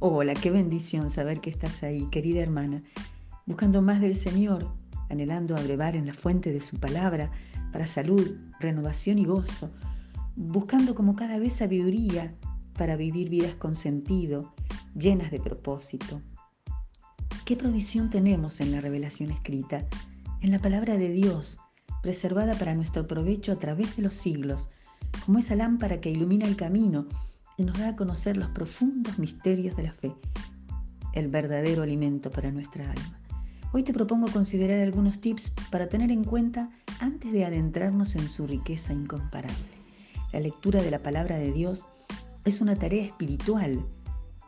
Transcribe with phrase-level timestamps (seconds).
[0.00, 2.82] Hola, qué bendición saber que estás ahí, querida hermana,
[3.46, 4.72] buscando más del Señor,
[5.10, 7.32] anhelando abrevar en la fuente de su palabra
[7.72, 9.72] para salud, renovación y gozo,
[10.36, 12.32] buscando como cada vez sabiduría
[12.74, 14.54] para vivir vidas con sentido,
[14.94, 16.22] llenas de propósito.
[17.44, 19.84] ¿Qué provisión tenemos en la revelación escrita,
[20.42, 21.58] en la palabra de Dios,
[22.04, 24.70] preservada para nuestro provecho a través de los siglos,
[25.26, 27.08] como esa lámpara que ilumina el camino
[27.64, 30.14] nos da a conocer los profundos misterios de la fe,
[31.12, 33.20] el verdadero alimento para nuestra alma?
[33.72, 38.46] Hoy te propongo considerar algunos tips para tener en cuenta antes de adentrarnos en su
[38.46, 39.56] riqueza incomparable.
[40.32, 41.88] La lectura de la palabra de Dios
[42.44, 43.84] es una tarea espiritual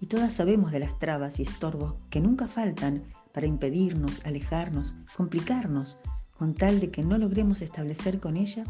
[0.00, 5.98] y todas sabemos de las trabas y estorbos que nunca faltan para impedirnos, alejarnos, complicarnos,
[6.36, 8.64] con tal de que no logremos establecer con ella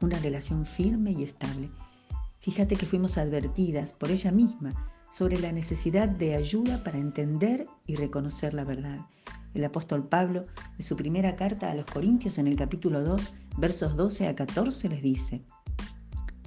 [0.00, 1.70] una relación firme y estable.
[2.40, 4.72] Fíjate que fuimos advertidas por ella misma
[5.10, 9.00] sobre la necesidad de ayuda para entender y reconocer la verdad.
[9.54, 10.44] El apóstol Pablo,
[10.78, 14.88] en su primera carta a los Corintios en el capítulo 2, versos 12 a 14,
[14.88, 15.44] les dice,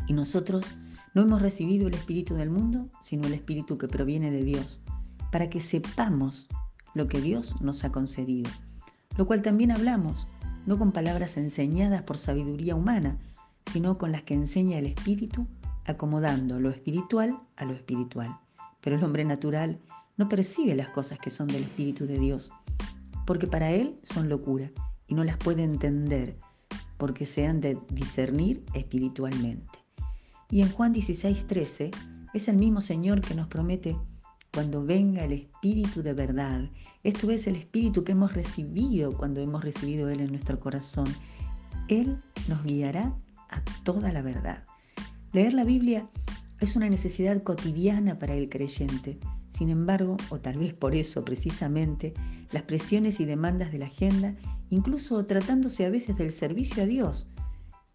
[0.07, 0.75] y nosotros
[1.13, 4.81] no hemos recibido el Espíritu del mundo, sino el Espíritu que proviene de Dios,
[5.31, 6.47] para que sepamos
[6.93, 8.49] lo que Dios nos ha concedido,
[9.17, 10.27] lo cual también hablamos,
[10.65, 13.17] no con palabras enseñadas por sabiduría humana,
[13.73, 15.47] sino con las que enseña el Espíritu,
[15.85, 18.39] acomodando lo espiritual a lo espiritual.
[18.81, 19.79] Pero el hombre natural
[20.17, 22.51] no percibe las cosas que son del Espíritu de Dios,
[23.25, 24.71] porque para él son locura
[25.07, 26.37] y no las puede entender,
[26.97, 29.79] porque se han de discernir espiritualmente.
[30.49, 31.91] Y en Juan 16, 13
[32.33, 33.97] es el mismo Señor que nos promete
[34.53, 36.69] cuando venga el Espíritu de verdad.
[37.03, 41.07] Esto es el Espíritu que hemos recibido cuando hemos recibido Él en nuestro corazón.
[41.87, 43.15] Él nos guiará
[43.49, 44.63] a toda la verdad.
[45.33, 46.09] Leer la Biblia
[46.59, 49.17] es una necesidad cotidiana para el creyente.
[49.49, 52.13] Sin embargo, o tal vez por eso precisamente,
[52.51, 54.35] las presiones y demandas de la agenda,
[54.69, 57.29] incluso tratándose a veces del servicio a Dios,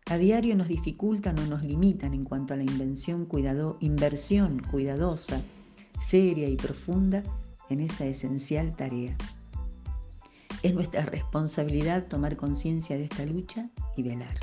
[0.07, 5.43] a diario nos dificultan o nos limitan en cuanto a la invención cuidado, inversión cuidadosa,
[6.07, 7.23] seria y profunda
[7.69, 9.15] en esa esencial tarea.
[10.63, 14.39] Es nuestra responsabilidad tomar conciencia de esta lucha y velar.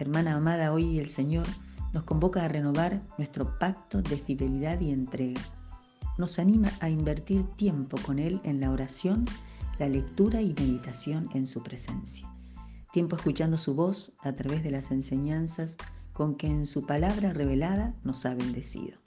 [0.00, 1.46] Hermana amada, hoy el Señor
[1.92, 5.40] nos convoca a renovar nuestro pacto de fidelidad y entrega.
[6.16, 9.24] Nos anima a invertir tiempo con Él en la oración,
[9.78, 12.28] la lectura y meditación en su presencia
[12.92, 15.76] tiempo escuchando su voz a través de las enseñanzas
[16.12, 18.98] con que en su palabra revelada nos ha bendecido.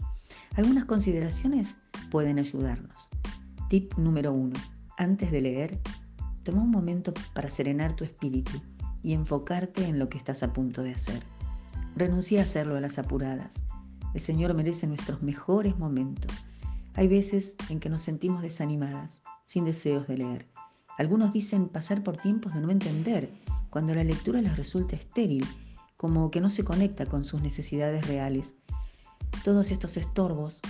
[0.56, 1.78] Algunas consideraciones
[2.10, 3.10] pueden ayudarnos.
[3.70, 4.58] Tip número uno.
[4.98, 5.80] Antes de leer,
[6.44, 8.62] toma un momento para serenar tu espíritu
[9.04, 11.22] y enfocarte en lo que estás a punto de hacer.
[11.96, 13.64] Renuncia a hacerlo a las apuradas.
[14.14, 16.32] El Señor merece nuestros mejores momentos.
[16.96, 20.48] Hay veces en que nos sentimos desanimadas, sin deseos de leer.
[20.98, 23.32] Algunos dicen pasar por tiempos de no entender
[23.70, 25.46] cuando la lectura les resulta estéril,
[25.96, 28.56] como que no se conecta con sus necesidades reales.
[29.44, 30.62] Todos estos estorbos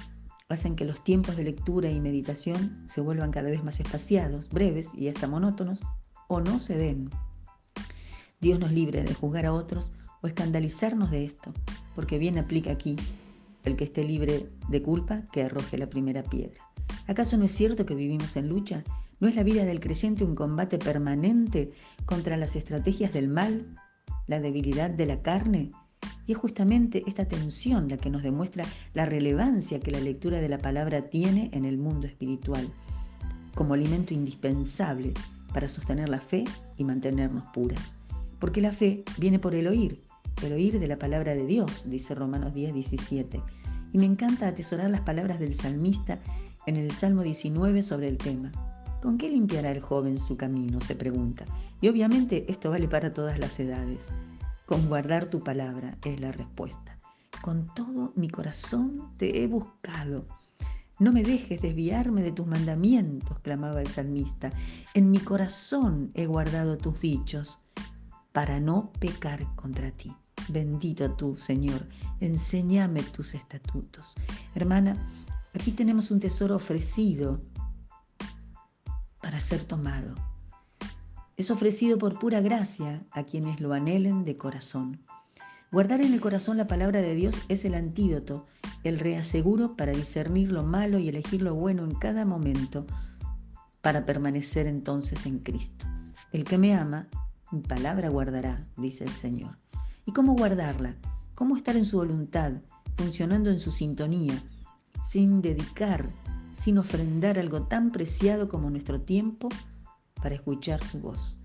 [0.50, 4.90] hacen que los tiempos de lectura y meditación se vuelvan cada vez más espaciados, breves
[4.94, 5.82] y hasta monótonos,
[6.28, 7.10] o no se den.
[8.40, 11.52] Dios nos libre de juzgar a otros o escandalizarnos de esto,
[11.96, 12.96] porque bien aplica aquí,
[13.64, 16.62] el que esté libre de culpa, que arroje la primera piedra.
[17.08, 18.84] ¿Acaso no es cierto que vivimos en lucha
[19.22, 21.72] ¿No es la vida del creyente un combate permanente
[22.06, 23.78] contra las estrategias del mal,
[24.26, 25.70] la debilidad de la carne?
[26.26, 28.66] Y es justamente esta tensión la que nos demuestra
[28.96, 32.68] la relevancia que la lectura de la palabra tiene en el mundo espiritual,
[33.54, 35.14] como alimento indispensable
[35.54, 36.44] para sostener la fe
[36.78, 37.98] y mantenernos puras.
[38.40, 40.02] Porque la fe viene por el oír,
[40.42, 43.42] el oír de la palabra de Dios, dice Romanos 10, 17.
[43.94, 46.20] Y me encanta atesorar las palabras del salmista
[46.66, 48.52] en el Salmo 19 sobre el tema.
[49.02, 50.80] ¿Con qué limpiará el joven su camino?
[50.82, 51.46] se pregunta.
[51.82, 54.10] Y obviamente esto vale para todas las edades.
[54.66, 56.98] Con guardar tu palabra es la respuesta.
[57.42, 60.28] Con todo mi corazón te he buscado.
[61.00, 64.52] No me dejes desviarme de tus mandamientos, clamaba el salmista.
[64.94, 67.60] En mi corazón he guardado tus dichos
[68.32, 70.16] para no pecar contra ti.
[70.52, 71.88] Bendito tú, Señor,
[72.20, 74.16] enséñame tus estatutos.
[74.54, 74.98] Hermana,
[75.54, 77.42] aquí tenemos un tesoro ofrecido
[79.22, 80.14] para ser tomado.
[81.38, 85.00] Es ofrecido por pura gracia a quienes lo anhelen de corazón.
[85.72, 88.46] Guardar en el corazón la palabra de Dios es el antídoto,
[88.84, 92.86] el reaseguro para discernir lo malo y elegir lo bueno en cada momento,
[93.82, 95.86] para permanecer entonces en Cristo.
[96.34, 97.08] El que me ama,
[97.54, 99.61] mi palabra guardará, dice el Señor.
[100.12, 100.98] ¿Y cómo guardarla?
[101.36, 102.52] ¿Cómo estar en su voluntad,
[102.98, 104.44] funcionando en su sintonía,
[105.10, 106.10] sin dedicar
[106.54, 109.48] sin ofrendar algo tan preciado como nuestro tiempo
[110.22, 111.40] para escuchar su voz.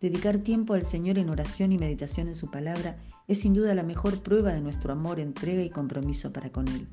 [0.00, 3.82] Dedicar tiempo al Señor en oración y meditación en su palabra es sin duda la
[3.82, 6.86] mejor prueba de nuestro amor, entrega y compromiso para con Él.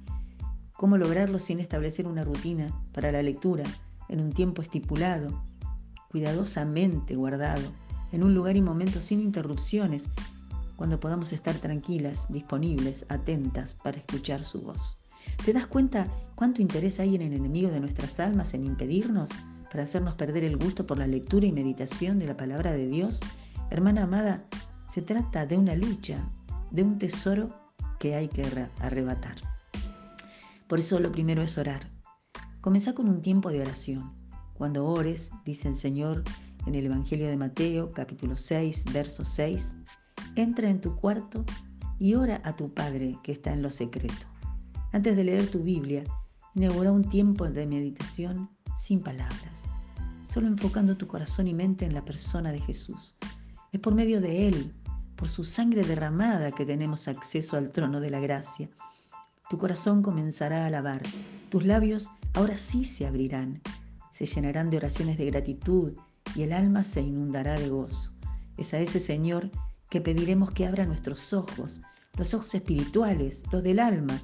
[0.74, 3.66] ¿Cómo lograrlo sin establecer una rutina para la lectura
[4.10, 5.44] en un tiempo estipulado,
[6.10, 7.72] cuidadosamente guardado,
[8.12, 10.10] en un lugar y momento sin interrupciones,
[10.82, 14.98] cuando podamos estar tranquilas, disponibles, atentas para escuchar su voz?
[15.46, 19.30] ¿Te das cuenta cuánto interés hay en el enemigo de nuestras almas en impedirnos,
[19.70, 23.20] para hacernos perder el gusto por la lectura y meditación de la palabra de Dios?
[23.70, 24.44] Hermana amada,
[24.90, 26.28] se trata de una lucha,
[26.72, 27.56] de un tesoro
[28.00, 28.44] que hay que
[28.80, 29.36] arrebatar.
[30.68, 31.92] Por eso lo primero es orar.
[32.60, 34.16] Comenzá con un tiempo de oración.
[34.56, 36.24] Cuando ores, dice el Señor
[36.66, 39.76] en el Evangelio de Mateo, capítulo 6, verso 6,
[40.36, 41.46] entra en tu cuarto
[42.00, 44.28] y ora a tu Padre que está en lo secreto.
[44.92, 46.04] Antes de leer tu Biblia,
[46.56, 49.64] inaugura un tiempo de meditación sin palabras,
[50.26, 53.16] solo enfocando tu corazón y mente en la persona de Jesús.
[53.72, 54.74] Es por medio de Él,
[55.16, 58.70] por su sangre derramada, que tenemos acceso al trono de la gracia.
[59.50, 61.04] Tu corazón comenzará a alabar,
[61.50, 63.62] tus labios ahora sí se abrirán,
[64.12, 65.94] se llenarán de oraciones de gratitud
[66.36, 68.12] y el alma se inundará de gozo.
[68.58, 69.52] Es a ese Señor
[69.92, 71.82] que pediremos que abra nuestros ojos,
[72.18, 74.22] los ojos espirituales, los del alma,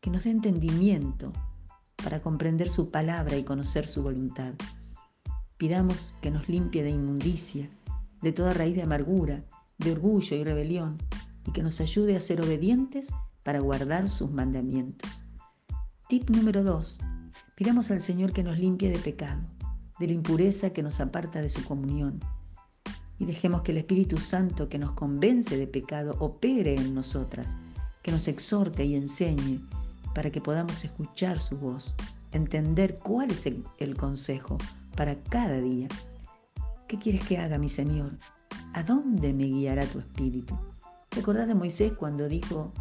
[0.00, 1.30] que nos dé entendimiento
[2.02, 4.54] para comprender su palabra y conocer su voluntad.
[5.58, 7.68] Pidamos que nos limpie de inmundicia,
[8.22, 9.44] de toda raíz de amargura,
[9.76, 10.96] de orgullo y rebelión,
[11.46, 13.12] y que nos ayude a ser obedientes
[13.44, 15.22] para guardar sus mandamientos.
[16.08, 16.98] Tip número 2.
[17.56, 19.42] Pidamos al Señor que nos limpie de pecado,
[19.98, 22.20] de la impureza que nos aparta de su comunión,
[23.20, 27.54] y dejemos que el Espíritu Santo que nos convence de pecado opere en nosotras,
[28.02, 29.60] que nos exhorte y enseñe
[30.14, 31.94] para que podamos escuchar su voz,
[32.32, 34.56] entender cuál es el, consejo
[34.96, 35.86] para cada día.
[36.88, 38.16] ¿Qué quieres que haga, mi Señor?
[38.72, 40.58] ¿A dónde me guiará tu espíritu?
[41.10, 42.72] ¿Te acordás de Moisés cuando dijo,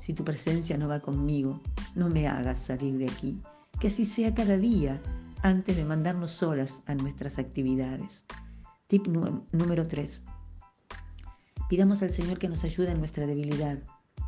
[0.00, 1.62] si tu presencia no va conmigo,
[1.94, 3.40] no me hagas salir de aquí?
[3.78, 5.00] Que así sea cada día
[5.42, 8.24] antes de mandarnos solas a nuestras actividades.
[8.94, 10.22] Tip número 3.
[11.68, 13.80] Pidamos al Señor que nos ayude en nuestra debilidad,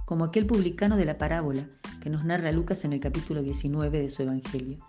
[0.07, 1.69] como aquel publicano de la parábola
[2.03, 4.85] que nos narra Lucas en el capítulo 19 de su Evangelio,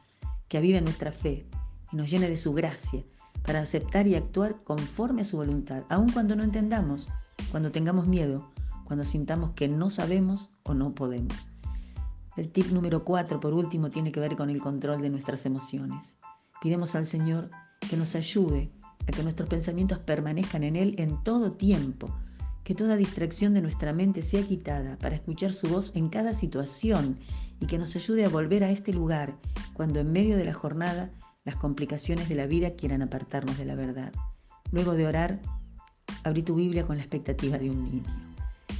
[0.47, 1.45] que avive nuestra fe
[1.91, 3.03] y nos llene de su gracia
[3.45, 7.07] para aceptar y actuar conforme a su voluntad, aun cuando no entendamos,
[7.51, 8.51] cuando tengamos miedo,
[8.83, 11.49] cuando sintamos que no sabemos o no podemos.
[12.35, 16.17] El tip número 4, por último, tiene que ver con el control de nuestras emociones.
[16.63, 17.51] Pidemos al Señor
[17.87, 18.71] que nos ayude
[19.07, 22.09] a que nuestros pensamientos permanezcan en Él en todo tiempo,
[22.63, 27.17] que toda distracción de nuestra mente sea quitada para escuchar su voz en cada situación
[27.59, 29.37] y que nos ayude a volver a este lugar
[29.73, 31.11] cuando en medio de la jornada
[31.45, 34.11] las complicaciones de la vida quieran apartarnos de la verdad.
[34.71, 35.39] Luego de orar,
[36.23, 38.03] abrí tu Biblia con la expectativa de un niño.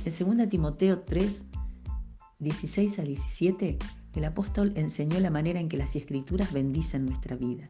[0.03, 1.45] En 2 Timoteo 3,
[2.39, 3.77] 16 a 17,
[4.15, 7.69] el apóstol enseñó la manera en que las escrituras bendicen nuestra vida.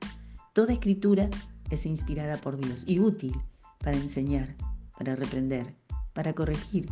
[0.53, 1.29] Toda escritura
[1.69, 3.35] es inspirada por Dios y útil
[3.79, 4.55] para enseñar,
[4.97, 5.75] para reprender,
[6.13, 6.89] para corregir,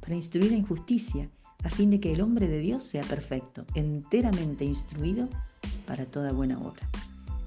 [0.00, 1.30] para instruir en justicia,
[1.62, 5.28] a fin de que el hombre de Dios sea perfecto, enteramente instruido
[5.86, 6.88] para toda buena obra.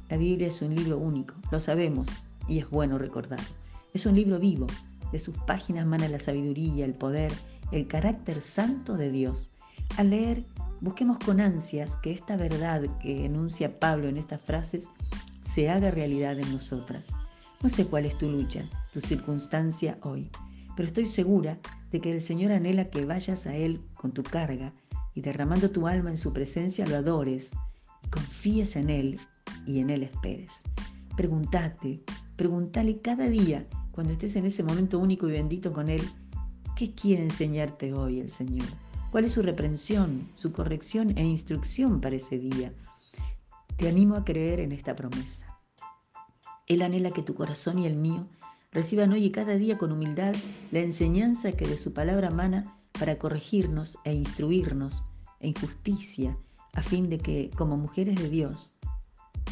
[0.10, 2.08] La Biblia es un libro único, lo sabemos
[2.48, 3.46] y es bueno recordarlo.
[3.94, 4.68] Es un libro vivo,
[5.12, 7.32] de sus páginas mana la sabiduría, el poder,
[7.72, 9.52] el carácter santo de Dios.
[9.98, 10.46] Al leer,
[10.82, 14.90] busquemos con ansias que esta verdad que enuncia Pablo en estas frases
[15.48, 17.08] se haga realidad en nosotras.
[17.62, 20.30] No sé cuál es tu lucha, tu circunstancia hoy
[20.78, 21.58] pero estoy segura
[21.92, 24.72] de que el Señor anhela que vayas a Él con tu carga
[25.16, 27.52] y derramando tu alma en su presencia lo adores
[28.04, 29.20] y confíes en Él
[29.66, 30.62] y en Él esperes.
[31.18, 32.04] Pregúntate,
[32.36, 36.04] pregúntale cada día cuando estés en ese momento único y bendito con Él,
[36.76, 38.68] ¿qué quiere enseñarte hoy el Señor?
[39.10, 42.72] ¿Cuál es su reprensión, su corrección e instrucción para ese día?
[43.78, 45.60] Te animo a creer en esta promesa.
[46.68, 48.28] Él anhela que tu corazón y el mío
[48.72, 50.36] Reciban hoy y cada día con humildad
[50.72, 55.04] la enseñanza que de su palabra mana para corregirnos e instruirnos
[55.40, 56.38] en justicia,
[56.74, 58.78] a fin de que, como mujeres de Dios,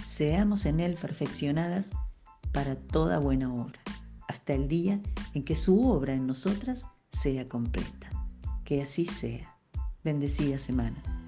[0.06, 1.92] seamos en Él perfeccionadas
[2.52, 3.80] para toda buena obra,
[4.28, 5.02] hasta el día
[5.34, 8.10] en que su obra en nosotras sea completa.
[8.64, 9.58] Que así sea.
[10.04, 11.25] Bendecida semana.